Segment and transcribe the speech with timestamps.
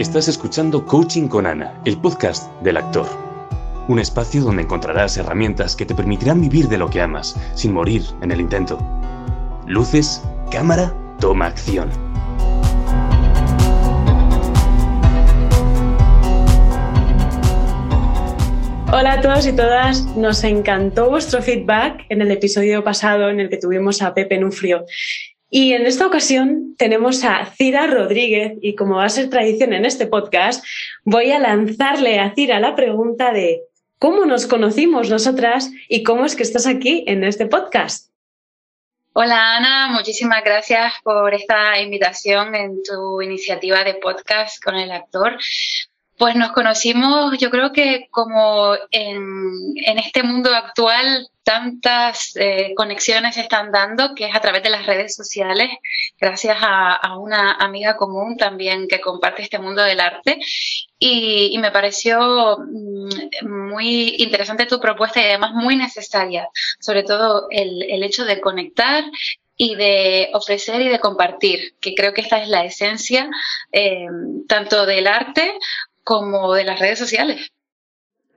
[0.00, 3.06] Estás escuchando Coaching con Ana, el podcast del actor.
[3.86, 8.00] Un espacio donde encontrarás herramientas que te permitirán vivir de lo que amas, sin morir
[8.22, 8.78] en el intento.
[9.66, 11.90] Luces, cámara, toma acción.
[18.90, 23.50] Hola a todos y todas, nos encantó vuestro feedback en el episodio pasado en el
[23.50, 24.86] que tuvimos a Pepe Nufrio.
[25.52, 29.84] Y en esta ocasión tenemos a Cira Rodríguez y como va a ser tradición en
[29.84, 30.64] este podcast,
[31.02, 33.62] voy a lanzarle a Cira la pregunta de
[33.98, 38.10] cómo nos conocimos nosotras y cómo es que estás aquí en este podcast.
[39.12, 45.36] Hola Ana, muchísimas gracias por esta invitación en tu iniciativa de podcast con el actor.
[46.20, 53.40] Pues nos conocimos, yo creo que como en, este mundo actual tantas eh, conexiones se
[53.40, 55.70] están dando, que es a través de las redes sociales,
[56.20, 60.38] gracias a, una amiga común también que comparte este mundo del arte.
[60.98, 68.02] Y, me pareció mm, muy interesante tu propuesta y además muy necesaria, sobre todo el,
[68.02, 69.04] hecho de conectar
[69.56, 73.30] y de ofrecer y de compartir, que creo que esta es la esencia
[73.72, 74.06] eh,
[74.46, 75.54] tanto del arte
[76.10, 77.52] como de las redes sociales.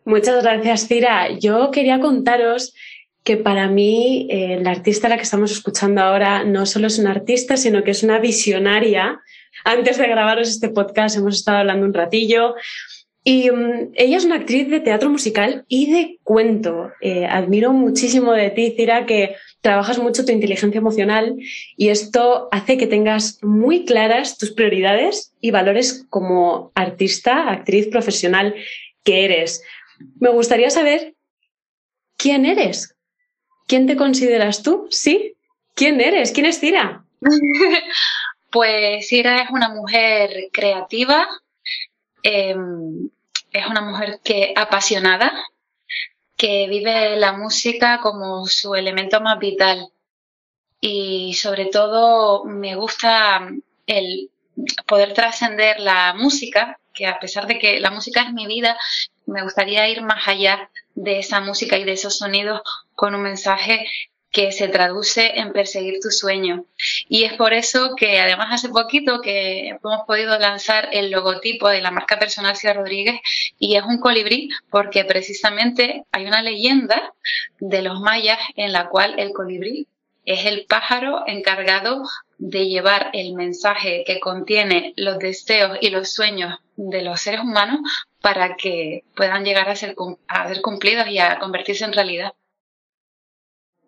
[0.05, 1.31] Muchas gracias, Cira.
[1.39, 2.75] Yo quería contaros
[3.23, 6.99] que para mí eh, la artista a la que estamos escuchando ahora no solo es
[6.99, 9.19] una artista, sino que es una visionaria.
[9.65, 12.53] Antes de grabaros este podcast hemos estado hablando un ratillo
[13.23, 16.91] y mm, ella es una actriz de teatro musical y de cuento.
[16.99, 21.37] Eh, admiro muchísimo de ti, Cira, que trabajas mucho tu inteligencia emocional
[21.77, 28.55] y esto hace que tengas muy claras tus prioridades y valores como artista, actriz profesional
[29.03, 29.63] que eres.
[30.19, 31.15] Me gustaría saber
[32.17, 32.95] quién eres.
[33.67, 34.87] ¿Quién te consideras tú?
[34.89, 35.35] ¿Sí?
[35.75, 36.33] ¿Quién eres?
[36.33, 37.05] ¿Quién es Cira?
[38.51, 41.25] pues Cira es una mujer creativa,
[42.23, 43.09] em,
[43.51, 45.31] es una mujer que apasionada,
[46.35, 49.89] que vive la música como su elemento más vital.
[50.79, 53.47] Y sobre todo me gusta
[53.85, 54.29] el
[54.87, 58.77] poder trascender la música, que a pesar de que la música es mi vida,
[59.25, 62.61] me gustaría ir más allá de esa música y de esos sonidos
[62.95, 63.87] con un mensaje
[64.33, 66.65] que se traduce en perseguir tu sueño.
[67.07, 71.81] Y es por eso que además hace poquito que hemos podido lanzar el logotipo de
[71.81, 73.21] la marca personal Ciudad Rodríguez
[73.59, 77.13] y es un colibrí porque precisamente hay una leyenda
[77.59, 79.87] de los mayas en la cual el colibrí
[80.25, 82.01] es el pájaro encargado
[82.39, 87.81] de llevar el mensaje que contiene los deseos y los sueños de los seres humanos
[88.19, 89.95] para que puedan llegar a ser,
[90.27, 92.33] a ser cumplidos y a convertirse en realidad.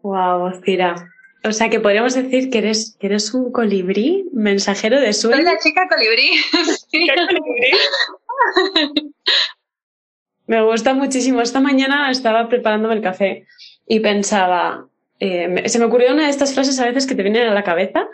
[0.05, 1.11] Wow, Cira.
[1.43, 5.37] O sea que podríamos decir que eres, que eres un colibrí, mensajero de sueño.
[5.37, 6.29] Soy la chica colibrí.
[10.47, 11.41] Me gusta muchísimo.
[11.41, 13.47] Esta mañana estaba preparándome el café
[13.87, 14.87] y pensaba,
[15.19, 17.63] eh, se me ocurrió una de estas frases a veces que te vienen a la
[17.63, 18.07] cabeza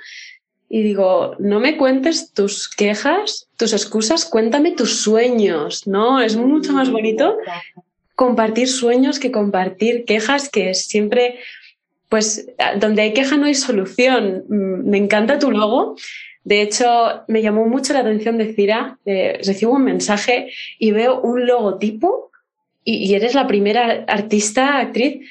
[0.70, 6.22] y digo, no me cuentes tus quejas, tus excusas, cuéntame tus sueños, ¿no?
[6.22, 7.36] Es mucho más bonito
[8.16, 11.40] compartir sueños que compartir quejas, que siempre
[12.12, 12.46] pues
[12.78, 14.44] donde hay queja no hay solución.
[14.50, 15.96] Mm, me encanta tu logo.
[16.44, 19.00] De hecho, me llamó mucho la atención de Cira.
[19.06, 22.32] recibo un mensaje y veo un logotipo
[22.84, 25.26] y, eres la primera artista, actriz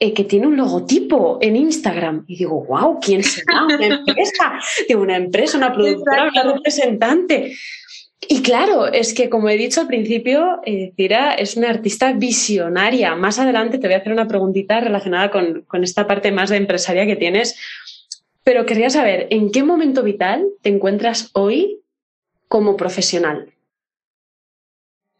[0.00, 2.24] eh, que tiene un logotipo en Instagram.
[2.26, 3.64] Y digo, wow, ¿quién será?
[3.64, 4.58] Una empresa,
[4.88, 7.54] de una empresa, una productora, una representante.
[8.28, 13.16] Y claro, es que como he dicho al principio, eh, Cira es una artista visionaria.
[13.16, 16.56] Más adelante te voy a hacer una preguntita relacionada con, con esta parte más de
[16.56, 17.58] empresaria que tienes.
[18.44, 21.80] Pero querría saber, ¿en qué momento vital te encuentras hoy
[22.48, 23.52] como profesional?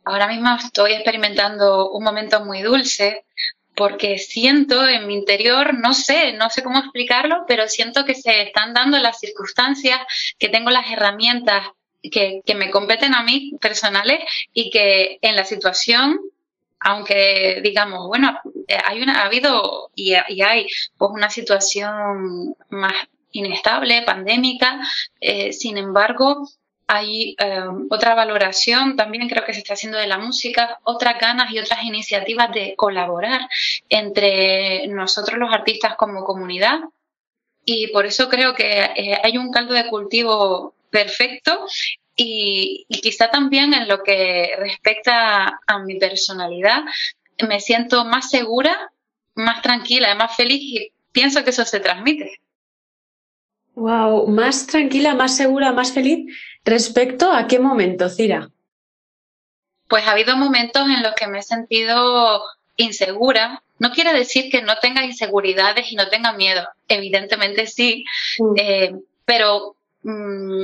[0.05, 3.25] Ahora mismo estoy experimentando un momento muy dulce
[3.75, 8.43] porque siento en mi interior, no sé, no sé cómo explicarlo, pero siento que se
[8.43, 10.01] están dando las circunstancias,
[10.39, 11.69] que tengo las herramientas
[12.11, 14.21] que, me competen a mí personales
[14.53, 16.19] y que en la situación
[16.85, 20.67] aunque digamos, bueno, eh, hay una, ha habido y, hay
[20.99, 22.95] pues una situación más
[23.31, 24.81] inestable, pandémica,
[25.21, 26.49] eh, sin embargo,
[26.89, 31.53] hay eh, otra valoración también creo que se está haciendo de la música, otras ganas
[31.53, 33.49] y otras iniciativas de colaborar
[33.89, 36.81] entre nosotros los artistas como comunidad.
[37.65, 41.67] Y por eso creo que hay un caldo de cultivo perfecto
[42.15, 46.83] y, quizá también en lo que respecta a mi personalidad,
[47.49, 48.93] me siento más segura,
[49.35, 52.41] más tranquila, más feliz y pienso que eso se transmite.
[53.75, 56.33] Wow, más tranquila, más segura, más feliz.
[56.65, 58.51] ¿Respecto a qué momento, Cira?
[59.89, 62.43] Pues ha habido momentos en los que me he sentido
[62.77, 63.63] insegura.
[63.79, 66.69] No quiere decir que no tenga inseguridades y no tenga miedo.
[66.87, 68.05] Evidentemente sí,
[68.39, 68.55] mm.
[68.57, 68.95] eh,
[69.25, 70.63] pero mm,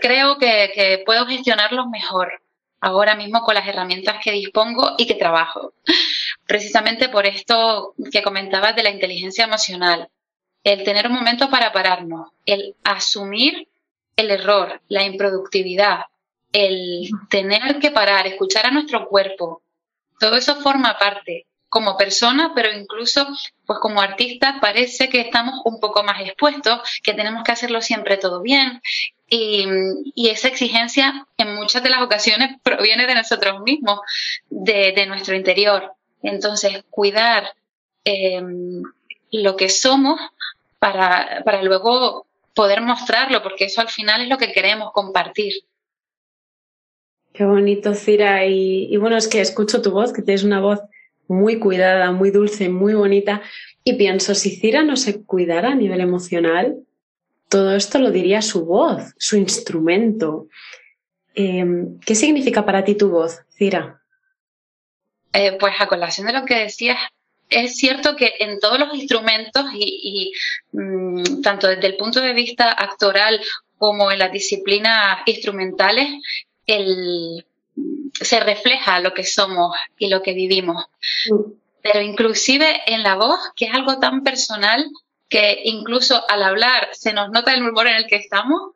[0.00, 2.40] creo que, que puedo gestionarlos mejor
[2.80, 5.74] ahora mismo con las herramientas que dispongo y que trabajo.
[6.46, 10.08] Precisamente por esto que comentabas de la inteligencia emocional.
[10.64, 13.68] El tener un momento para pararnos, el asumir
[14.16, 16.04] el error, la improductividad,
[16.52, 19.62] el tener que parar, escuchar a nuestro cuerpo,
[20.18, 23.26] todo eso forma parte como persona, pero incluso
[23.64, 28.18] pues como artistas parece que estamos un poco más expuestos, que tenemos que hacerlo siempre
[28.18, 28.82] todo bien
[29.30, 34.00] y, esa exigencia en muchas de las ocasiones proviene de nosotros mismos,
[34.50, 35.92] de, nuestro interior.
[36.22, 37.54] Entonces, cuidar
[38.04, 38.82] em,
[39.30, 40.20] lo que somos
[40.78, 45.54] para, para luego poder mostrarlo, porque eso al final es lo que queremos compartir.
[47.32, 48.44] Qué bonito, Cira.
[48.46, 50.80] Y, y, bueno, es que escucho tu voz, que tienes una voz
[51.30, 53.40] muy cuidada, muy dulce, muy bonita.
[53.84, 56.76] Y pienso, si Cira no se cuidara a nivel emocional,
[57.48, 60.48] todo esto lo diría su voz, su instrumento.
[61.34, 64.02] Em, ¿Qué significa para ti tu voz, Cira?
[65.32, 66.98] Eh, pues a colación de lo que decías,
[67.48, 70.32] es cierto que en todos los instrumentos y,
[70.72, 73.40] mm, tanto desde el punto de vista actoral
[73.78, 76.08] como en las disciplinas instrumentales,
[78.12, 80.86] se refleja lo que somos y lo que vivimos.
[81.30, 81.52] Mm.
[81.82, 84.84] Pero inclusive en la voz, que es algo tan personal,
[85.28, 88.72] que incluso al hablar se nos nota el humor en el que estamos,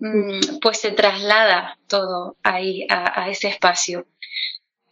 [0.00, 4.06] mm, pues se traslada todo ahí a, ese espacio.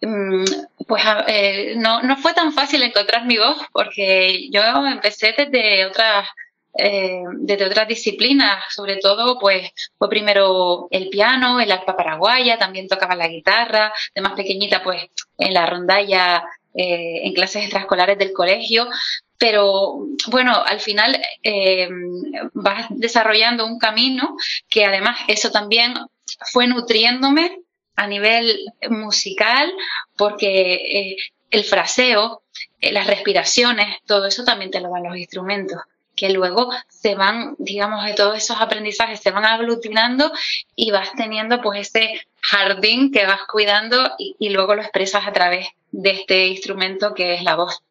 [0.00, 0.44] Mm,
[0.87, 6.28] pues eh, no, no fue tan fácil encontrar mi voz porque yo empecé desde otras
[6.78, 12.88] eh, desde otras disciplinas, sobre todo, pues fue primero el piano, el arpa paraguaya, también
[12.88, 15.02] tocaba la guitarra, de más pequeñita, pues
[15.38, 16.44] en la rondalla,
[16.75, 18.88] eh, en clases extraescolares del colegio,
[19.38, 21.88] pero bueno, al final eh,
[22.55, 24.37] vas desarrollando un camino
[24.69, 25.94] que además eso también
[26.52, 27.61] fue nutriéndome
[27.96, 28.58] a nivel
[28.90, 29.73] musical
[30.17, 31.17] porque eh,
[31.50, 32.43] el fraseo,
[32.81, 35.78] eh, las respiraciones, todo eso también te lo dan los instrumentos
[36.16, 40.32] que luego se van, digamos, de todos esos aprendizajes se van aglutinando
[40.74, 45.32] y vas teniendo pues ese jardín que vas cuidando y, y luego lo expresas a
[45.32, 47.82] través de este instrumento que es la voz.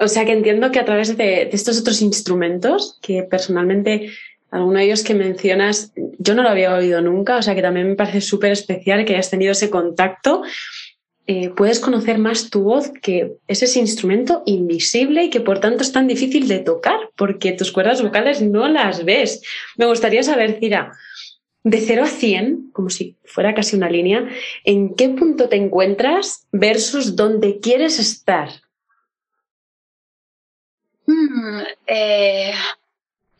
[0.00, 4.12] O sea que entiendo que a través de, estos otros instrumentos, que personalmente
[4.50, 7.88] alguno de ellos que mencionas, yo no lo había oído nunca, o sea que también
[7.90, 10.42] me parece súper especial que hayas tenido ese contacto.
[11.26, 15.82] Eh, puedes conocer más tu voz, que es ese instrumento invisible y que por tanto
[15.82, 19.42] es tan difícil de tocar, porque tus cuerdas vocales no las ves.
[19.76, 20.92] Me gustaría saber, Cira,
[21.62, 24.28] de 0 a 100, como si fuera casi una línea,
[24.64, 28.50] ¿en qué punto te encuentras versus dónde quieres estar?
[31.06, 32.52] Mm, eh,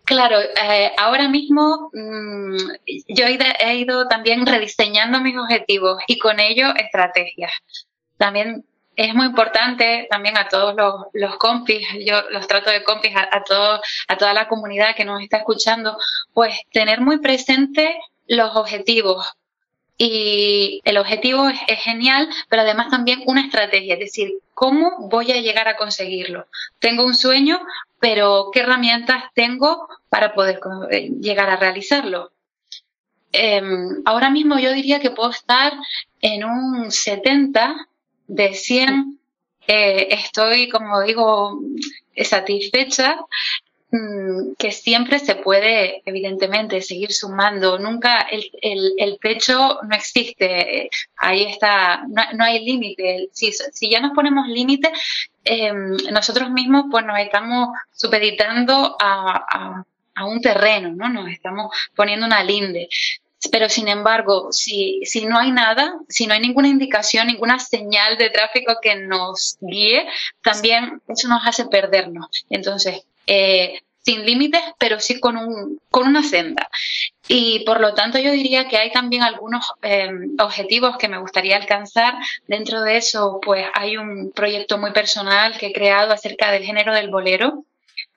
[0.05, 2.57] claro, eh, ahora mismo mm,
[3.09, 7.53] yo he, ido también rediseñando mis objetivos y con ello estrategias.
[8.17, 8.65] También
[8.97, 10.75] es muy importante también a todos
[11.13, 13.43] los, compis, yo los trato de compis a, a,
[14.09, 15.97] a toda la comunidad que nos está escuchando,
[16.33, 19.33] pues tener muy presente los objetivos,
[19.97, 25.41] y el objetivo es, genial, pero además también una estrategia, es decir, ¿cómo voy a
[25.41, 26.47] llegar a conseguirlo?
[26.81, 27.61] Tengo un sueño,
[28.01, 30.61] pero ¿qué herramientas tengo para poder
[30.91, 32.33] eh, llegar a realizarlo?
[33.33, 35.73] Em, ahora mismo yo diría que puedo estar
[36.21, 37.89] en un 70
[38.27, 39.19] de 100.
[39.67, 41.61] Eh, estoy, como digo,
[42.17, 43.19] satisfecha
[44.59, 47.79] que siempre se puede, evidentemente, seguir sumando.
[47.79, 48.51] Nunca el,
[48.99, 50.91] el, pecho no existe.
[51.17, 53.29] Ahí está, no, hay límite.
[53.33, 54.91] Si, si, ya nos ponemos límite,
[55.45, 59.85] em, nosotros mismos pues nos estamos supeditando a,
[60.17, 61.09] a, un terreno, ¿no?
[61.09, 62.89] Nos estamos poniendo una linde.
[63.53, 68.17] Pero sin embargo, si, si no hay nada, si no hay ninguna indicación, ninguna señal
[68.17, 70.07] de tráfico que nos guíe,
[70.43, 72.47] también eso nos hace perdernos.
[72.49, 76.69] Entonces, eh, sin límites, pero sí con, un, con una senda.
[77.27, 81.57] Y por lo tanto yo diría que hay también algunos eh, objetivos que me gustaría
[81.57, 82.15] alcanzar.
[82.47, 86.95] Dentro de eso, pues hay un proyecto muy personal que he creado acerca del género
[86.95, 87.65] del bolero,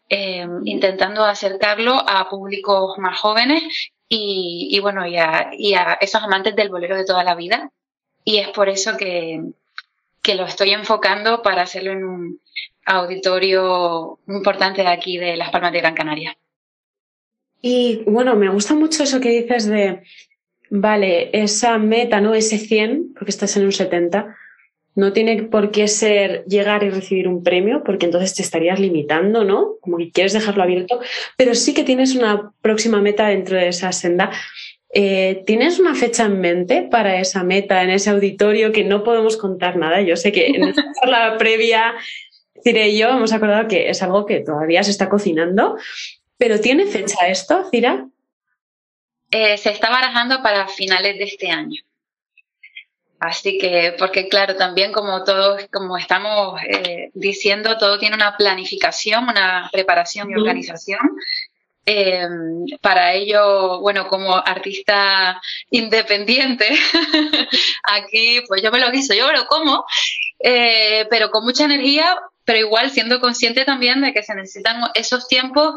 [0.09, 3.63] eh, intentando acercarlo a públicos más jóvenes
[4.09, 7.71] y, y bueno, y a, y a esos amantes del bolero de toda la vida.
[8.25, 9.41] Y es por eso que,
[10.27, 12.41] que lo estoy enfocando para hacerlo en un
[12.85, 16.37] auditorio importante de aquí de Las Palmas de Gran Canaria.
[17.61, 20.03] Y bueno, me gusta mucho eso que dices de,
[20.69, 22.33] vale, esa meta, ¿no?
[22.33, 24.35] Ese 100, porque estás en un 70,
[24.95, 29.45] no tiene por qué ser llegar y recibir un premio, porque entonces te estarías limitando,
[29.45, 29.75] ¿no?
[29.79, 30.99] Como que quieres dejarlo abierto,
[31.37, 34.29] pero sí que tienes una próxima meta dentro de esa senda.
[34.89, 39.37] Eh, ¿Tienes una fecha en mente para esa meta en ese auditorio que no podemos
[39.37, 40.01] contar nada?
[40.01, 40.73] Yo sé que en
[41.05, 41.95] la previa,
[42.63, 45.77] Cire y yo hemos acordado que es algo que todavía se está cocinando,
[46.37, 48.07] pero ¿tiene fecha esto, Cira?
[49.31, 51.81] Eh, se está barajando para finales de este año.
[53.19, 59.23] Así que, porque claro, también como todos, como estamos eh, diciendo, todo tiene una planificación,
[59.23, 60.99] una preparación y organización.
[61.89, 66.67] Em, para ello, bueno, como artista independiente,
[67.83, 69.85] aquí pues yo me lo guiso, yo me lo como,
[70.39, 75.29] eh, pero con mucha energía, pero igual siendo consciente también de que se necesitan esos
[75.29, 75.75] tiempos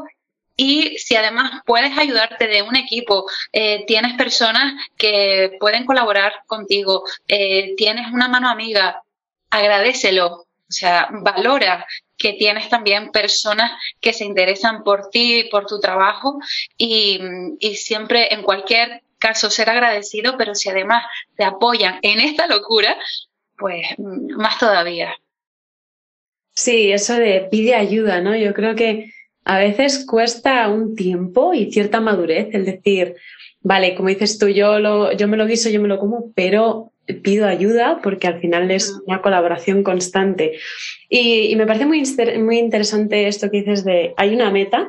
[0.57, 7.05] y si además puedes ayudarte de un equipo, eh, tienes personas que pueden colaborar contigo,
[7.29, 9.00] eh, tienes una mano amiga,
[9.49, 11.85] agradecelo, o sea, valora
[12.17, 16.39] que tienes también personas que se interesan por ti, por tu trabajo
[16.79, 17.19] y,
[17.59, 21.05] y siempre en cualquier caso ser agradecido, pero si además
[21.37, 22.97] te apoyan en esta locura,
[23.59, 25.15] pues mm, más todavía.
[26.55, 28.37] Sí, eso de pide ayuda, ¿no?
[28.37, 29.12] Yo creo que
[29.45, 33.17] a veces cuesta un tiempo y cierta madurez el decir,
[33.61, 36.93] vale, como dices tú, yo, lo, yo me lo guiso, yo me lo como, pero
[37.14, 40.59] pido ayuda porque al final es una colaboración constante.
[41.09, 42.02] Y, me parece muy,
[42.38, 44.88] muy interesante esto que dices de, hay una meta,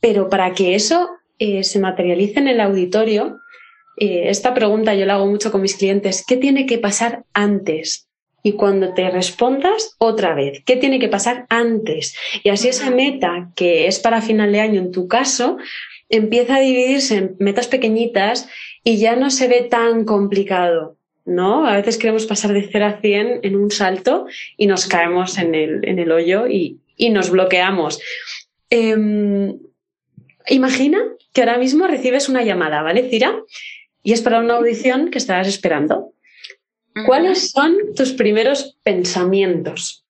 [0.00, 3.38] pero para que eso eh, se materialice en el auditorio,
[3.96, 8.08] eh, esta pregunta yo la hago mucho con mis clientes, ¿qué tiene que pasar antes?
[8.42, 12.16] y cuando te respondas otra vez, ¿qué tiene que pasar antes?
[12.42, 15.58] Y así esa meta que es para final de año en tu caso,
[16.08, 18.48] empieza a dividirse en metas pequeñitas
[18.84, 20.96] y ya no se ve tan complicado.
[21.24, 21.66] ¿No?
[21.66, 24.26] A veces queremos pasar de 0 a 100 en un salto
[24.56, 28.00] y nos caemos en el, en el hoyo y, y nos bloqueamos.
[28.70, 29.58] Em,
[30.48, 31.00] imagina
[31.32, 33.40] que ahora mismo recibes una llamada, ¿vale, Cira?
[34.02, 36.12] Y es para una audición que estarás esperando.
[37.06, 40.04] ¿Cuáles son tus primeros pensamientos?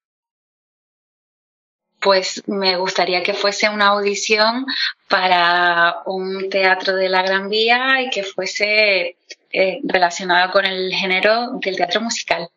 [2.01, 4.67] Pues me gustaría que fuese una audición
[5.09, 9.17] para un teatro de la Gran Vía y que fuese
[9.53, 12.49] eh, relacionada con el género del teatro musical.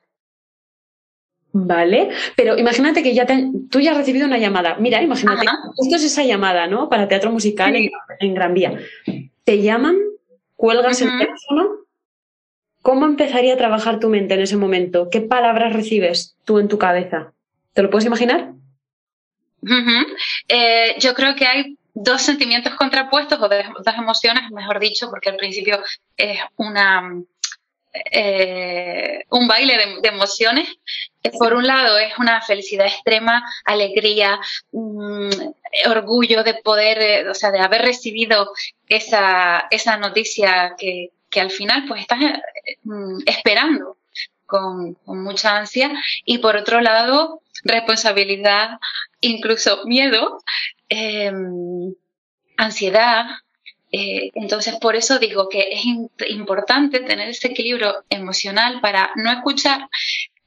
[1.52, 3.26] Vale, pero imagínate que ya
[3.70, 4.76] tú ya has recibido una llamada.
[4.78, 5.46] Mira, imagínate,
[5.82, 6.90] esto es esa llamada, ¿no?
[6.90, 8.78] Para teatro musical en, Gran Vía.
[9.46, 9.96] Te llaman,
[10.58, 11.86] cuelgas el teléfono
[12.86, 15.10] ¿Cómo empezaría a trabajar tu mente en ese momento?
[15.10, 17.34] ¿Qué palabras recibes tú en tu cabeza?
[17.74, 18.52] ¿Te lo puedes imaginar?
[20.48, 25.38] Eh, yo creo que hay dos sentimientos contrapuestos o dos emociones, mejor dicho, porque al
[25.38, 25.82] principio
[26.18, 27.10] es una
[28.12, 30.68] eh, un baile de, emociones.
[31.40, 34.40] Por un lado es una felicidad extrema, alegría,
[34.72, 35.30] mm,
[35.90, 38.52] orgullo de poder, eh, o sea, de haber recibido
[38.88, 43.98] esa, esa noticia que, que al final pues estás eh, mm, esperando
[44.46, 45.92] con, mucha ansia
[46.24, 48.80] y por otro lado responsabilidad,
[49.22, 50.38] incluso miedo,
[50.90, 51.94] em,
[52.58, 53.26] ansiedad.
[53.92, 55.86] Eh, entonces por eso digo que es
[56.30, 59.88] importante tener ese equilibrio emocional para no escuchar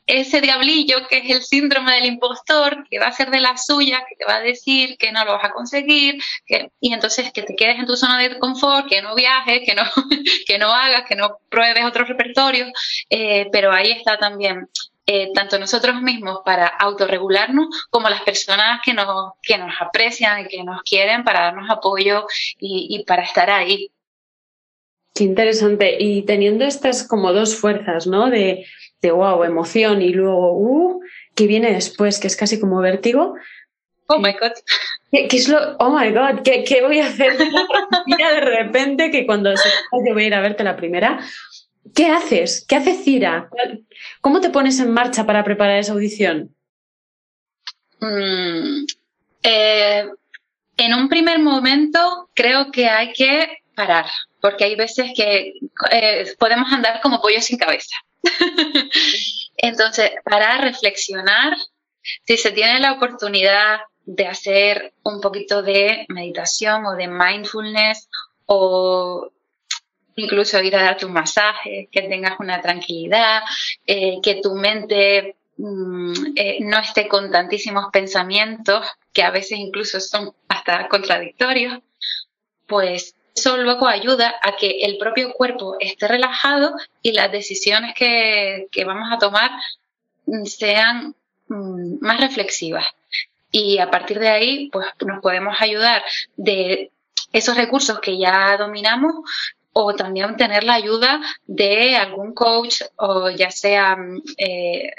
[0.08, 4.04] ese diablillo que es el síndrome del impostor, que va a ser de la suya,
[4.08, 6.18] que te va a decir que no lo vas a conseguir,
[6.80, 9.82] y entonces que te quedes en tu zona de confort, que no viajes, que no,
[10.46, 12.70] que no hagas, que no pruebes otros repertorios,
[13.10, 14.66] eh, pero ahí está también
[15.08, 20.48] eh, tanto nosotros mismos para autorregularnos como las personas que nos, que nos aprecian y
[20.48, 22.26] que nos quieren para darnos apoyo
[22.60, 23.90] y, y para estar ahí.
[25.14, 25.96] Qué interesante.
[25.98, 28.30] Y teniendo estas como dos fuerzas, ¿no?
[28.30, 28.66] De
[29.00, 31.00] de wow, emoción y luego, uh,
[31.34, 33.34] que viene después, que es casi como vértigo.
[34.08, 34.52] Oh my god.
[35.10, 37.36] ¿Qué, es lo, oh my god, ¿qué, qué voy a hacer?
[38.06, 39.68] de repente que cuando se
[40.06, 41.20] yo voy a ir a verte la primera.
[41.94, 42.64] ¿Qué haces?
[42.68, 43.50] ¿Qué hace Cira?
[44.20, 46.54] ¿Cómo te pones en marcha para preparar esa audición?
[48.00, 48.84] Mm,
[49.42, 50.08] eh,
[50.76, 54.06] en un primer momento creo que hay que parar,
[54.40, 55.54] porque hay veces que
[55.90, 57.96] eh, podemos andar como pollo sin cabeza.
[59.56, 61.56] Entonces, para reflexionar,
[62.26, 68.08] si se tiene la oportunidad de hacer un poquito de meditación o de mindfulness
[68.46, 69.30] o
[70.18, 73.42] incluso ir a darte un masaje, que tengas una tranquilidad,
[73.86, 80.00] eh, que tu mente mm, eh, no esté con tantísimos pensamientos que a veces incluso
[80.00, 81.78] son hasta contradictorios,
[82.66, 88.66] pues eso luego ayuda a que el propio cuerpo esté relajado y las decisiones que,
[88.84, 89.50] vamos a tomar
[90.26, 91.14] mm, sean
[91.48, 92.86] mm, más reflexivas.
[93.52, 96.02] Y a partir de ahí, pues nos podemos ayudar
[96.36, 96.90] de
[97.32, 99.14] esos recursos que ya dominamos
[99.72, 104.92] o también tener la ayuda de algún coach o ya sea mm, eh,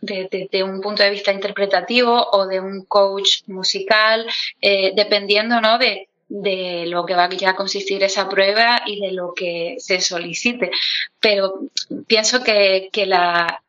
[0.00, 4.26] de, un punto de vista interpretativo o de un coach musical,
[4.60, 5.78] eh, dependiendo ¿no?
[5.78, 10.70] de, de lo que va a consistir esa prueba y de lo que se solicite.
[11.20, 11.60] Pero
[12.06, 13.63] pienso que, que la,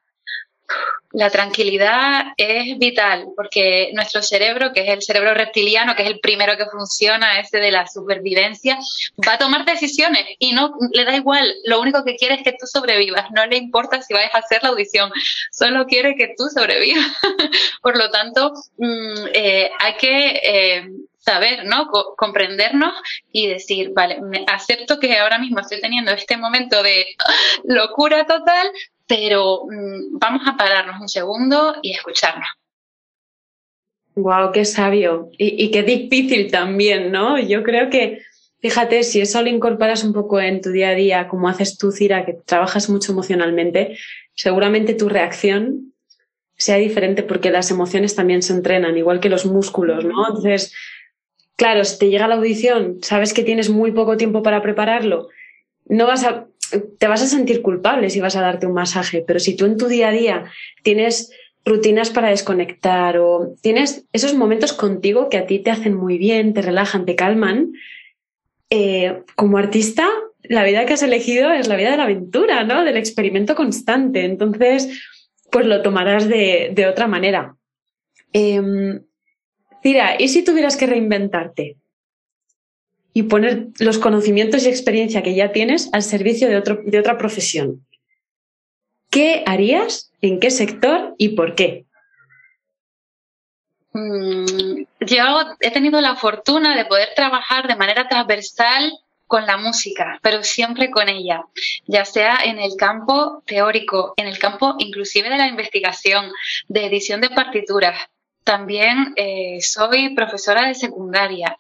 [1.16, 6.20] la tranquilidad es vital porque nuestro cerebro, que es el cerebro reptiliano, que es el
[6.20, 8.78] primero que funciona, ese de la supervivencia,
[9.26, 11.54] va a tomar decisiones y no le da igual.
[11.66, 13.32] Lo único que quiere es que tú sobrevivas.
[13.32, 15.10] No le importa si vas a hacer la audición,
[15.52, 17.08] solo quiere que tú sobrevivas.
[17.82, 20.90] Por lo tanto, mm, eh, hay que eh,
[21.26, 21.88] saber, ¿no?
[22.18, 22.94] comprendernos
[23.32, 27.06] y decir, vale, acepto que ahora mismo estoy teniendo este momento de
[27.64, 28.70] locura total,
[29.08, 32.48] pero mm, vamos a pararnos un segundo y escucharnos.
[34.16, 37.38] Wow, qué sabio y, y, qué difícil también, ¿no?
[37.38, 38.22] Yo creo que,
[38.60, 41.92] fíjate, si eso lo incorporas un poco en tu día a día, como haces tú,
[41.92, 43.98] Cira, que trabajas mucho emocionalmente,
[44.34, 45.94] seguramente tu reacción
[46.58, 50.28] sea diferente porque las emociones también se entrenan, igual que los músculos, ¿no?
[50.28, 50.74] Entonces,
[51.58, 55.28] claro, si te llega la audición, sabes que tienes muy poco tiempo para prepararlo,
[55.88, 56.48] no vas a,
[56.98, 59.78] te vas a sentir culpable si vas a darte un masaje, pero si tú en
[59.78, 60.46] tu día a día
[60.84, 61.32] tienes
[61.66, 66.54] rutinas para desconectar o tienes esos momentos contigo que a ti te hacen muy bien,
[66.54, 67.74] te relajan, te calman,
[68.70, 70.08] eh, como artista,
[70.44, 72.84] la vida que has elegido es la vida de la aventura, ¿no?
[72.84, 74.26] Del experimento constante.
[74.26, 75.02] Entonces,
[75.52, 77.56] pues lo tomarás de, otra manera.
[78.34, 79.00] Eh,
[79.86, 81.78] Cira, ¿y si tuvieras que reinventarte?
[83.18, 87.18] Y poner los conocimientos y experiencia que ya tienes al servicio de, otro, de otra
[87.18, 87.88] profesión.
[89.10, 90.12] ¿Qué harías?
[90.22, 91.86] ¿En qué sector y por qué?
[93.94, 95.24] Mm, yo
[95.62, 98.92] he tenido la fortuna de poder trabajar de manera transversal
[99.28, 101.46] con la música, pero siempre con ella,
[101.88, 106.34] ya sea en el campo teórico, en el campo inclusive de la investigación,
[106.68, 107.98] de edición de partituras.
[108.44, 111.58] También eh, soy profesora de secundaria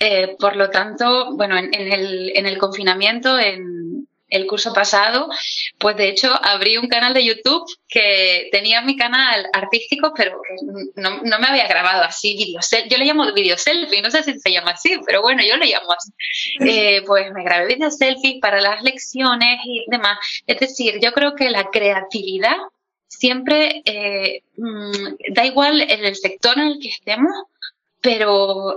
[0.00, 5.28] eh, por lo tanto, bueno, en, el, en el confinamiento, en el curso pasado,
[5.78, 10.40] pues de hecho abrí un canal de YouTube que tenía mi canal artístico, pero
[10.94, 14.38] no, no me había grabado así video Yo le llamo video selfie, no sé si
[14.38, 16.12] se llama así, pero bueno, yo le llamo así.
[16.60, 20.18] Eh, pues me grabé video selfie para las lecciones y demás.
[20.46, 22.56] Es decir, yo creo que la creatividad
[23.06, 27.34] siempre eh, mm, da igual en el sector en el que estemos,
[28.00, 28.76] pero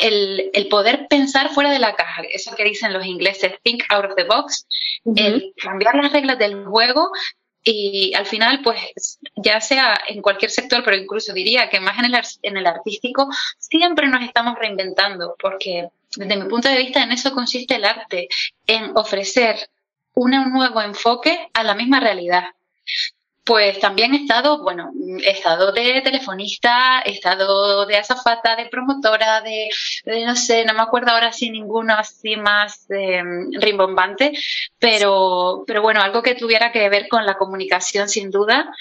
[0.00, 4.04] el, el, poder pensar fuera de la caja, eso que dicen los ingleses, think out
[4.04, 4.66] of the box,
[5.16, 7.10] el cambiar las reglas del juego
[7.62, 12.06] y al final, pues ya sea en cualquier sector, pero incluso diría que más en
[12.06, 17.12] el, en el artístico, siempre nos estamos reinventando, porque desde mi punto de vista en
[17.12, 18.28] eso consiste el arte,
[18.66, 19.68] en ofrecer
[20.14, 22.44] un nuevo enfoque a la misma realidad.
[23.44, 24.92] Pues también he estado, bueno,
[25.24, 29.70] he estado de telefonista, he estado de azafata, de promotora, de,
[30.26, 34.32] no sé, no me acuerdo ahora si ninguno así más em, rimbombante,
[34.78, 38.72] pero, pero bueno, algo que tuviera que ver con la comunicación sin duda.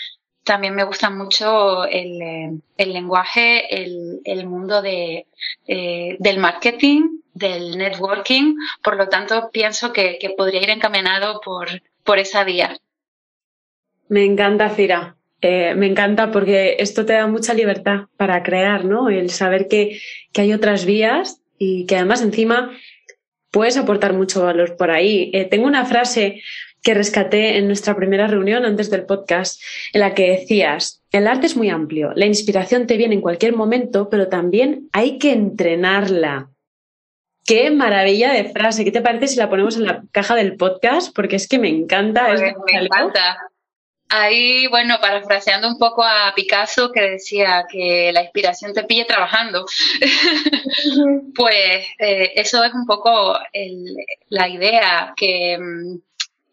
[0.44, 5.26] También me gusta mucho el, em, lenguaje, el, mundo de,
[5.68, 11.70] eh, del marketing, del networking, por lo tanto pienso que, que podría ir encaminado por,
[12.04, 12.78] por esa vía.
[14.10, 15.16] Me encanta, Cira.
[15.42, 19.10] Eh, me encanta porque esto te da mucha libertad para crear, ¿no?
[19.10, 20.00] El saber que,
[20.36, 22.72] hay otras vías y que además encima
[23.52, 25.32] puedes aportar mucho valor por ahí.
[25.34, 26.42] Eh, tengo una frase
[26.82, 29.62] que rescaté en nuestra primera reunión antes del podcast,
[29.94, 33.54] en la que decías, el arte es muy amplio, la inspiración te viene en cualquier
[33.54, 36.50] momento, pero también hay que entrenarla.
[37.46, 38.86] Qué maravilla de frase.
[38.86, 41.14] ¿Qué te parece si la ponemos en la caja del podcast?
[41.16, 42.28] Porque es que me encanta.
[42.28, 43.38] Pues me encanta.
[44.12, 49.66] Ahí, bueno, parafraseando un poco a Picasso que decía que la inspiración te pille trabajando,
[51.36, 53.38] pues eh, eso es un poco
[54.30, 56.00] la idea que mm,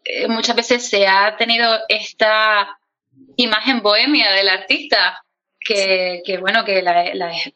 [0.05, 2.77] eh, muchas veces se ha tenido esta
[3.37, 5.23] imagen bohemia del artista,
[5.59, 7.51] que, bueno, que la, es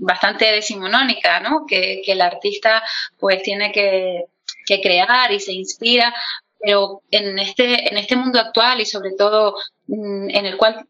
[0.00, 1.64] bastante decimonónica, ¿no?
[1.64, 2.82] Que, el artista
[3.18, 4.24] pues tiene que,
[4.66, 6.12] que crear y se inspira,
[6.64, 10.86] pero en este, en este mundo actual y sobre todo mm, en el cual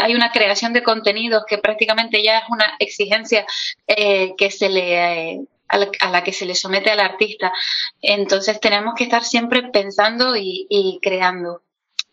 [0.00, 3.46] hay una creación de contenidos que prácticamente ya es una exigencia
[3.86, 7.52] eh, que se le a la, que se le somete al artista.
[8.00, 11.62] Entonces tenemos que estar siempre pensando y, creando.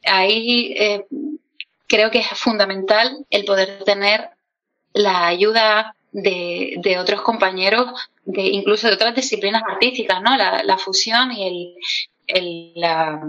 [0.06, 1.06] Ahí eh,
[1.88, 4.30] creo que es fundamental el poder tener
[4.94, 10.36] la ayuda de, otros compañeros, de, incluso de otras disciplinas artísticas, ¿no?
[10.36, 11.76] La, fusión y el,
[12.76, 13.22] la,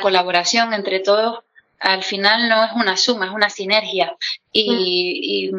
[0.00, 1.40] colaboración entre todos
[1.80, 4.16] al final no es una suma, es una sinergia.
[4.52, 5.50] y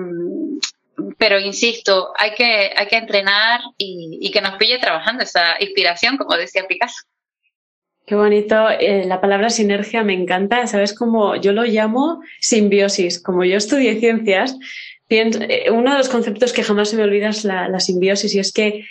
[1.18, 6.36] pero insisto, hay que, hay que entrenar y, que nos pille trabajando esa inspiración, como
[6.36, 7.04] decía Picasso.
[8.06, 13.22] Qué bonito, eh, la palabra sinergia me encanta, ¿sabes cómo yo lo llamo simbiosis?
[13.22, 14.58] Como yo estudié ciencias,
[15.10, 18.52] eh, uno de los conceptos que jamás se me olvida es la, simbiosis y es
[18.52, 18.86] que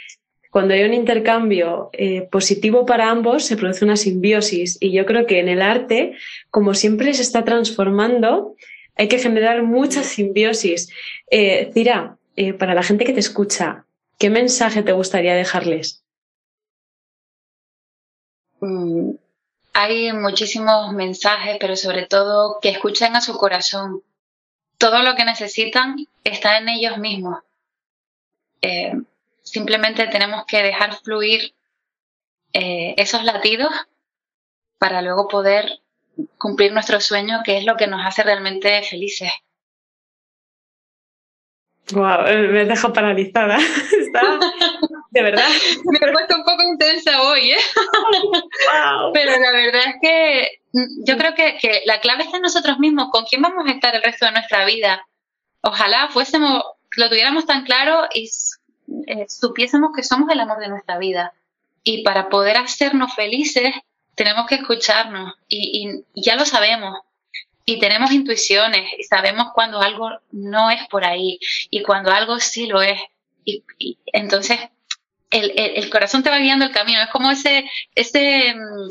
[0.58, 4.76] cuando hay un intercambio eh, positivo para ambos, se produce una simbiosis.
[4.80, 6.16] Y yo creo que en el arte,
[6.50, 8.56] como siempre se está transformando,
[8.96, 10.90] hay que generar mucha simbiosis.
[11.30, 13.84] Eh, Cira, eh, para la gente que te escucha,
[14.18, 16.02] ¿qué mensaje te gustaría dejarles?
[18.58, 19.12] Mm,
[19.74, 24.02] hay muchísimos mensajes, pero sobre todo que escuchen a su corazón.
[24.76, 27.44] Todo lo que necesitan está en ellos mismos.
[29.50, 31.54] Simplemente tenemos que dejar fluir
[32.52, 33.70] esos latidos
[34.78, 35.80] para luego poder
[36.38, 39.30] cumplir nuestro sueño, que es lo que nos hace realmente felices.
[41.92, 43.56] Wow, eh, me deja paralizada.
[43.98, 44.38] Está,
[45.10, 45.48] de verdad.
[45.84, 47.58] me he puesto un poco intensa hoy, ¿eh?
[49.14, 52.78] Pero la verdad es que mm, yo creo que, que, la clave está en nosotros
[52.78, 53.08] mismos.
[53.10, 55.06] ¿Con quién vamos a estar el resto de nuestra vida?
[55.62, 56.62] Ojalá fuésemos,
[56.96, 58.28] lo tuviéramos tan claro y
[59.06, 61.34] eh, supiésemos que somos el amor de nuestra vida.
[61.84, 63.72] Y para poder hacernos felices,
[64.14, 67.00] tenemos que escucharnos y, ya lo sabemos.
[67.64, 71.38] Y tenemos intuiciones y sabemos cuando algo no es por ahí
[71.70, 72.98] y cuando algo sí lo es.
[73.44, 73.64] Y,
[74.06, 74.58] entonces
[75.30, 77.02] el, corazón te va guiando el camino.
[77.02, 78.88] Es como ese, ese mm,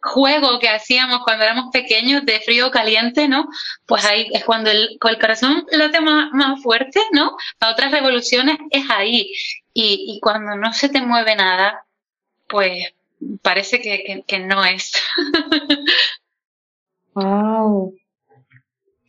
[0.00, 3.48] juego que hacíamos cuando éramos pequeños de frío caliente, ¿no?
[3.86, 7.36] Pues ahí es cuando el, el corazón late más, más fuerte, ¿no?
[7.60, 9.32] A otras revoluciones es ahí.
[9.72, 11.84] Y, y cuando no se te mueve nada,
[12.48, 12.94] pues
[13.42, 14.92] parece que, que, no es.
[17.14, 17.94] wow.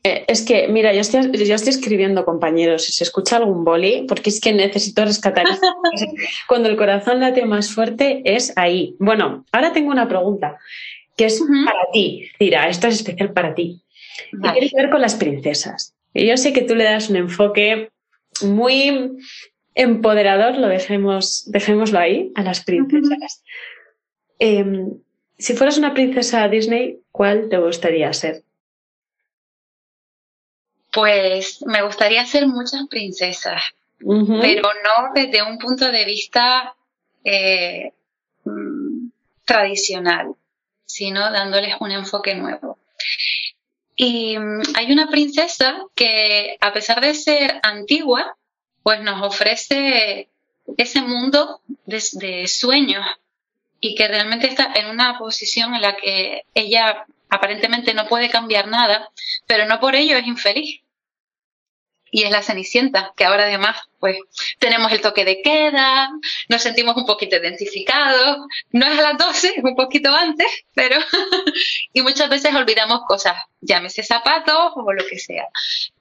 [0.03, 4.05] Eh, es que, mira, yo estoy, yo estoy escribiendo, compañeros, si se escucha algún boli,
[4.07, 5.45] porque es que necesito rescatar.
[6.47, 8.95] Cuando el corazón late más fuerte es ahí.
[8.99, 10.57] Bueno, ahora tengo una pregunta,
[11.17, 13.81] que es para ti, Cira, esto es especial para ti.
[14.31, 15.93] Y tiene que ver con las princesas.
[16.13, 17.89] Y yo sé que tú le das un enfoque
[18.41, 19.17] muy
[19.75, 23.43] empoderador, lo dejemos, dejémoslo ahí, a las princesas.
[24.39, 24.93] Em,
[25.37, 28.43] si fueras una princesa Disney, ¿cuál te gustaría ser?
[30.91, 33.61] Pues me gustaría ser muchas princesas,
[33.99, 36.75] pero no desde un punto de vista
[37.23, 37.93] eh,
[38.43, 39.09] mm,
[39.45, 40.35] tradicional,
[40.85, 42.79] sino dándoles un enfoque nuevo.
[43.95, 48.35] Y mm, hay una princesa que, a pesar de ser antigua,
[48.81, 50.29] pues nos ofrece
[50.77, 53.05] ese mundo de sueños
[53.81, 58.67] y que realmente está en una posición en la que ella aparentemente no puede cambiar
[58.67, 59.09] nada,
[59.47, 60.81] pero no por ello es infeliz.
[62.11, 64.17] Y es la Cenicienta, que ahora además, pues,
[64.57, 66.09] tenemos el toque de queda,
[66.47, 70.97] nos sentimos un poquito identificados, no es a las 12, es un poquito antes, pero,
[71.93, 75.45] y muchas veces olvidamos cosas, llámese zapatos o lo que sea.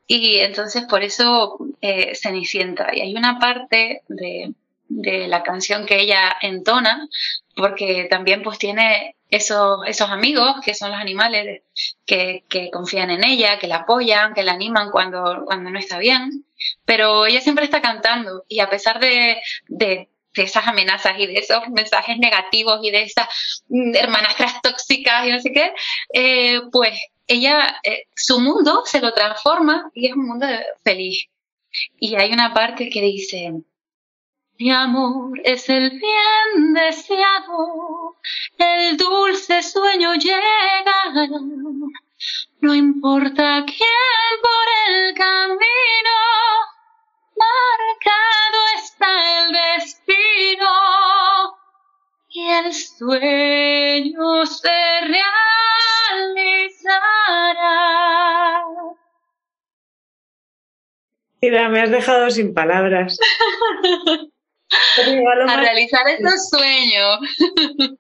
[0.07, 2.89] Y entonces por eso eh, Cenicienta.
[2.95, 4.55] Y hay una parte de,
[4.89, 7.07] de la canción que ella entona,
[7.55, 11.63] porque también pues tiene esos, esos amigos que son los animales
[12.07, 16.45] que, confían en ella, que la apoyan, que la animan cuando, cuando no está bien,
[16.85, 21.69] pero ella siempre está cantando y a pesar de, de, esas amenazas y de esos
[21.71, 23.27] mensajes negativos y de esas
[23.69, 25.73] hermanastras tóxicas y no sé qué,
[26.13, 30.47] eh, pues ella, eh, su mundo se lo transforma y es un mundo
[30.85, 31.27] feliz.
[31.99, 33.53] Y hay una parte que dice,
[34.59, 38.17] mi amor es el bien deseado,
[38.59, 41.13] el dulce sueño llega.
[42.61, 46.17] No importa quién por el camino,
[47.37, 50.75] marcado está el destino
[52.29, 55.01] y el sueño se
[56.67, 57.05] realizará.
[61.41, 63.17] Mira, me has dejado sin palabras.
[65.47, 67.99] a realizar esos sueños.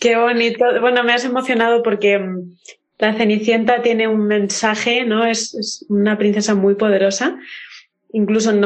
[0.00, 0.64] Qué bonito.
[0.80, 2.56] Bueno, me has emocionado porque mm,
[2.98, 5.26] la Cenicienta tiene un mensaje, ¿no?
[5.26, 7.38] Es, una princesa muy poderosa,
[8.12, 8.60] incluso en,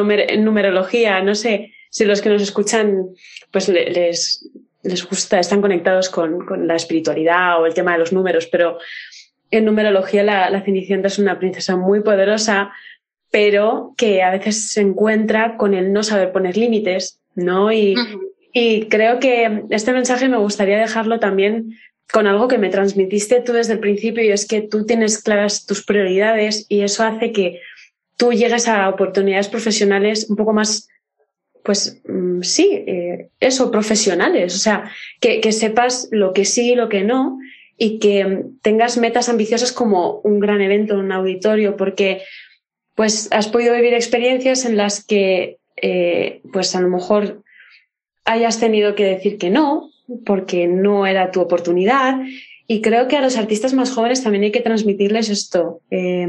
[0.44, 1.72] numerología, no sé.
[1.90, 3.08] si los que nos escuchan
[3.50, 4.48] pues les,
[4.82, 8.78] les gusta, están conectados con, con, la espiritualidad o el tema de los números, pero
[9.50, 12.72] en numerología la, la Cenicienta es una princesa muy poderosa,
[13.34, 17.72] pero que a veces se encuentra con el no saber poner límites, ¿no?
[17.72, 17.96] Y,
[18.52, 21.76] y creo que este mensaje me gustaría dejarlo también
[22.12, 25.66] con algo que me transmitiste tú desde el principio y es que tú tienes claras
[25.66, 27.60] tus prioridades y eso hace que
[28.16, 30.88] tú llegues a oportunidades profesionales un poco más,
[31.64, 36.76] pues mm, sí, eh, eso, profesionales, o sea, que, que, sepas lo que sí y
[36.76, 37.40] lo que no
[37.76, 42.22] y que tengas metas ambiciosas como un gran evento, un auditorio, porque
[42.94, 47.42] pues has podido vivir experiencias en las que eh, pues a lo mejor
[48.24, 49.90] hayas tenido que decir que no,
[50.24, 52.20] porque no era tu oportunidad.
[52.66, 55.80] Y creo que a los artistas más jóvenes también hay que transmitirles esto.
[55.90, 56.26] Eh,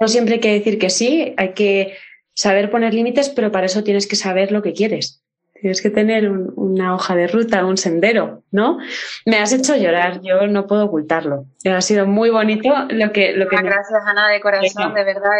[0.00, 1.94] no siempre hay que decir que sí, hay que
[2.34, 5.23] saber poner límites, pero para eso tienes que saber lo que quieres.
[5.64, 8.76] Tienes que tener un, una hoja de ruta, un sendero, ¿no?
[9.24, 11.46] Me has hecho llorar, yo no puedo ocultarlo.
[11.64, 13.32] Ha sido muy bonito lo que...
[13.32, 15.30] Lo que Gracias, Ana, de corazón, de verdad.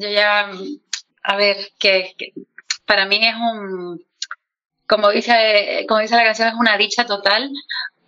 [0.00, 0.50] Yo, ya,
[1.22, 2.32] a ver, que, que
[2.84, 4.04] para mí es un,
[4.88, 7.48] como dice, como dice la canción, es una dicha total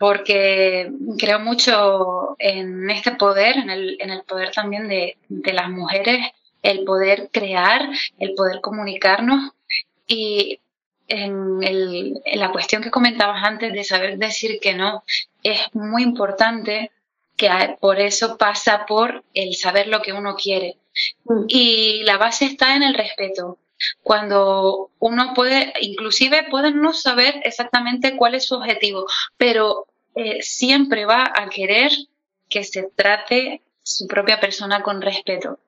[0.01, 5.71] porque creo mucho en este poder, en el, en el poder también de, de, las
[5.71, 6.27] mujeres,
[6.65, 9.53] el poder crear, el poder comunicarnos
[10.09, 10.59] y
[11.09, 15.03] en, el, en la cuestión que comentabas antes de saber decir que no,
[15.42, 16.90] es muy importante
[17.37, 20.77] que por eso pasa por el saber lo que uno quiere.
[21.25, 21.45] Mm.
[21.49, 23.59] Y la base está en el respeto
[24.03, 31.05] cuando uno puede, inclusive pueden no saber exactamente cuál es su objetivo, pero eh, siempre
[31.05, 31.92] va a querer
[32.49, 35.59] que se trate su propia persona con respeto.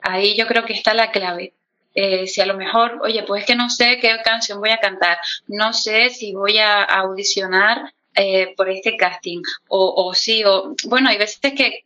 [0.00, 1.54] Ahí yo creo que está la clave.
[2.00, 4.78] Eh, si a lo mejor, oye, pues es que no sé qué canción voy a
[4.78, 10.76] cantar, no sé si voy a audicionar eh, por este casting, o, o, sí, o
[10.84, 11.82] bueno, hay veces que,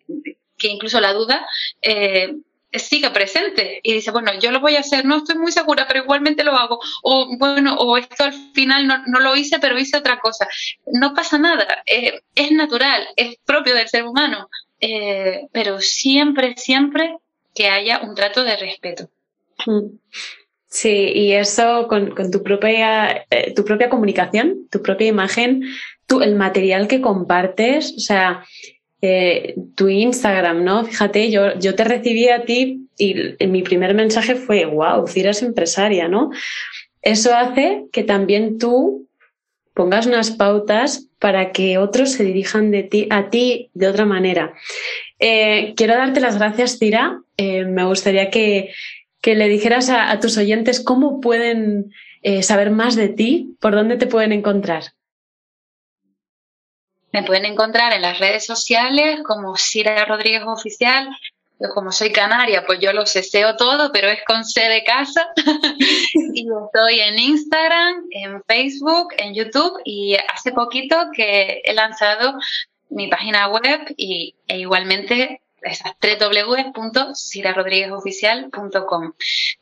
[0.59, 1.47] que incluso la duda
[1.81, 2.35] eh,
[2.73, 6.03] sigue presente y dice, bueno, yo lo voy a hacer, no estoy muy segura, pero
[6.03, 6.79] igualmente lo hago.
[7.03, 10.47] O bueno, o esto al final no, no lo hice, pero hice otra cosa.
[10.87, 17.17] No pasa nada, eh, es natural, es propio del ser humano, eh, pero siempre, siempre
[17.55, 19.09] que haya un trato de respeto.
[19.67, 19.99] Mm.
[20.73, 25.65] Sí, y eso con, tu, propia, eh, tu propia comunicación, tu propia imagen,
[26.07, 28.43] tu, el material que compartes, o sea,
[29.03, 30.85] eh, tu Instagram, ¿no?
[30.85, 33.15] Fíjate, yo, yo te recibí a ti y
[33.47, 36.31] mi primer mensaje fue, wow, Cira es empresaria, ¿no?
[37.03, 39.09] Eso hace que también tú
[39.75, 44.55] pongas unas pautas para que otros se dirijan de ti, a ti de otra manera.
[45.19, 47.21] Eh, quiero darte las gracias, Cira.
[47.37, 48.71] Me gustaría que,
[49.23, 53.75] que le dijeras a, a, tus oyentes cómo pueden eh, saber más de ti, por
[53.75, 54.93] dónde te pueden encontrar.
[57.13, 61.09] Me pueden encontrar en las redes sociales como Cira Rodríguez Oficial.
[61.61, 65.29] Yo como soy canaria, pues yo lo ceseo todo, pero es con C de casa.
[66.35, 72.35] y estoy en Instagram, en Facebook, en YouTube y hace poquito que he lanzado
[72.89, 75.93] mi página web y, e igualmente esas.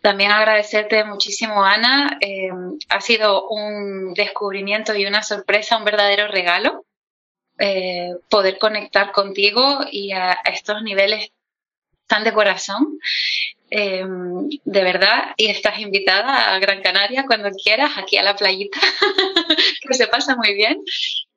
[0.00, 2.18] También agradecerte muchísimo, Ana.
[2.20, 2.50] Eh,
[2.88, 6.84] ha sido un descubrimiento y una sorpresa, un verdadero regalo
[7.58, 11.30] eh, poder conectar contigo y a, a, estos niveles
[12.06, 12.98] tan de corazón.
[13.70, 14.04] Eh,
[14.64, 18.80] de verdad, y estás invitada a Gran Canaria cuando quieras, aquí a la playita,
[19.88, 20.82] que se pasa muy bien.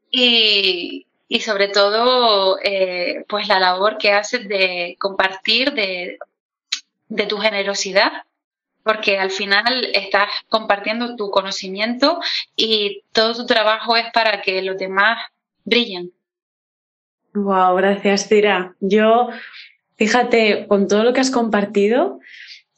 [0.09, 6.19] Y, y sobre todo, eh, pues la labor que haces de compartir de,
[7.07, 8.11] de tu generosidad
[8.83, 12.19] porque al final estás compartiendo tu conocimiento
[12.55, 15.25] y todo tu trabajo es para que los demás
[15.63, 16.11] brillen.
[17.33, 18.75] Wow, gracias, Tira.
[18.79, 19.29] Yo,
[19.95, 22.19] fíjate, con todo lo que has compartido,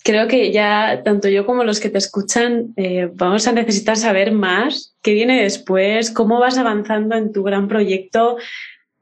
[0.06, 4.32] creo que ya tanto yo como los que te escuchan eh, vamos a necesitar saber
[4.32, 8.38] más qué viene después, cómo vas avanzando en tu gran proyecto.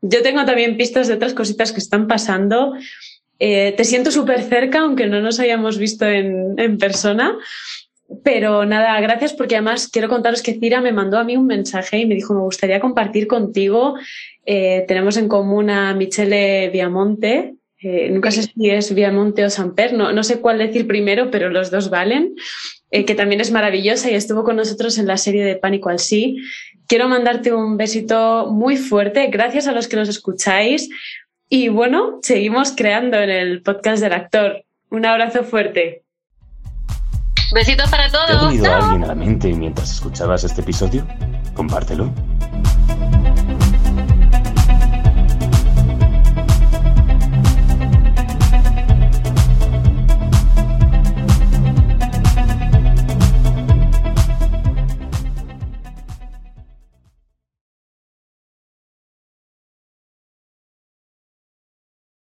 [0.01, 2.73] Yo tengo también pistas de otras cositas que están pasando.
[3.37, 7.37] Eh, te siento súper cerca, aunque no nos hayamos visto en, persona.
[8.23, 11.97] Pero nada, gracias porque además quiero contaros que Cira me mandó a mí un mensaje
[11.97, 13.95] y me dijo, me gustaría compartir contigo.
[14.45, 17.55] Eh, tenemos en común a Michele Viamonte.
[17.83, 21.49] Eh, nunca sé si es Viamonte o Samper, no, no sé cuál decir primero, pero
[21.49, 22.35] los dos valen.
[22.91, 25.97] Eh, que también es maravillosa y estuvo con nosotros en la serie de Pánico al
[25.97, 26.37] Sí.
[26.87, 29.27] Quiero mandarte un besito muy fuerte.
[29.31, 30.89] Gracias a los que nos escucháis.
[31.49, 34.63] Y bueno, seguimos creando en el podcast del actor.
[34.91, 36.03] Un abrazo fuerte.
[37.53, 38.27] Besitos para todos.
[38.29, 41.07] ¿Te ha venido alguien a la mente mientras escuchabas este episodio?
[41.55, 42.13] Compártelo.